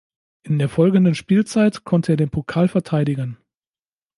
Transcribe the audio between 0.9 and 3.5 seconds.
Spielzeit konnte er den Pokal verteidigen.